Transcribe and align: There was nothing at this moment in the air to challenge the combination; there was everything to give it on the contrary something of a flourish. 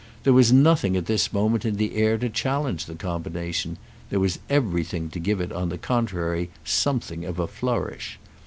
There 0.23 0.33
was 0.33 0.51
nothing 0.51 0.97
at 0.97 1.05
this 1.05 1.31
moment 1.31 1.63
in 1.63 1.75
the 1.75 1.93
air 1.95 2.17
to 2.17 2.27
challenge 2.27 2.85
the 2.85 2.95
combination; 2.95 3.77
there 4.09 4.19
was 4.19 4.39
everything 4.49 5.11
to 5.11 5.19
give 5.19 5.39
it 5.39 5.51
on 5.51 5.69
the 5.69 5.77
contrary 5.77 6.49
something 6.65 7.23
of 7.23 7.37
a 7.37 7.45
flourish. 7.45 8.17